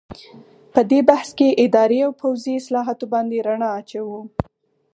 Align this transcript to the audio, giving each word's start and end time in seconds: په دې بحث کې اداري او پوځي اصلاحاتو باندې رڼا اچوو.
په 0.73 0.81
دې 0.89 0.99
بحث 1.09 1.29
کې 1.37 1.57
اداري 1.65 1.99
او 2.07 2.11
پوځي 2.21 2.53
اصلاحاتو 2.61 3.05
باندې 3.13 3.43
رڼا 3.47 3.69
اچوو. 3.79 4.19